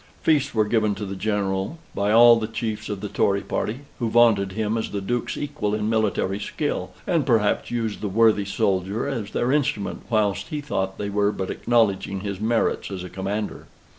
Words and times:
Feasts 0.23 0.55
were 0.55 0.65
given 0.65 0.95
to 0.95 1.05
the 1.05 1.15
General 1.15 1.77
by 1.93 2.11
all 2.11 2.37
the 2.37 2.47
chiefs 2.47 2.89
of 2.89 3.01
the 3.01 3.07
Tory 3.07 3.41
party, 3.41 3.81
who 3.99 4.09
vaunted 4.09 4.53
him 4.53 4.75
as 4.75 4.89
the 4.89 4.99
Duke's 4.99 5.37
equal 5.37 5.75
in 5.75 5.91
military 5.91 6.39
skill; 6.39 6.89
and 7.05 7.23
perhaps 7.23 7.69
used 7.69 8.01
the 8.01 8.07
worthy 8.09 8.45
soldier 8.45 9.07
as 9.07 9.29
their 9.29 9.51
instrument, 9.51 10.01
whilst 10.09 10.47
he 10.47 10.59
thought 10.59 10.97
they 10.97 11.11
were 11.11 11.31
but 11.31 11.51
acknowledging 11.51 12.21
his 12.21 12.39
merits 12.41 12.89
as 12.89 13.03
a 13.03 13.11
commander. 13.11 13.67